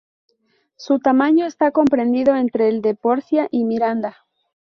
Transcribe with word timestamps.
Su 0.77 0.97
tamaño 0.97 1.45
está 1.45 1.69
comprendido 1.69 2.35
entre 2.35 2.69
el 2.69 2.81
de 2.81 2.95
Porcia 2.95 3.47
y 3.51 3.65
Miranda. 3.65 4.25